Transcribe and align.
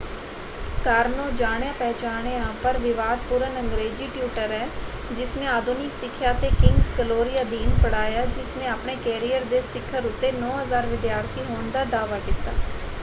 ਕਾਰਨੋ 0.83 1.29
ਜਾਣਿਆ-ਪਹਿਚਾਣਿਆ 1.31 2.45
ਪਰ 2.61 2.77
ਵਿਵਾਦਪੂਰਨ 2.79 3.59
ਅੰਗਰੇਜੀ 3.59 4.07
ਟਿਊਟਰ 4.09 4.51
ਹੈ 4.51 4.65
ਜਿਸਨੇ 5.11 5.47
ਆਧੁਨਿਕ 5.47 5.91
ਸਿੱਖਿਆ 5.93 6.31
ਅਤੇ 6.31 6.49
ਕਿੰਗਸ 6.55 6.93
ਗਲੋਰੀ 6.99 7.39
ਅਧੀਨ 7.41 7.69
ਪੜ੍ਹਾਇਆ 7.77 8.25
ਜਿਸਨੇ 8.27 8.67
ਆਪਣੇ 8.69 8.95
ਕੈਰੀਅਰ 9.03 9.43
ਦੇ 9.47 9.61
ਸਿਖਰ 9.67 10.05
ਉੱਤੇ 10.07 10.31
9,000 10.39 10.87
ਵਿਦਿਆਰਥੀ 10.87 11.43
ਹੋਣ 11.45 11.69
ਦਾ 11.71 11.83
ਦਾਅਵਾ 11.87 12.19
ਕੀਤਾ। 12.21 12.53